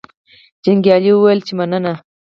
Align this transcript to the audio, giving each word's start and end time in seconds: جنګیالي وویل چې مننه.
جنګیالي 0.63 1.11
وویل 1.13 1.39
چې 1.47 1.53
مننه. 1.59 1.93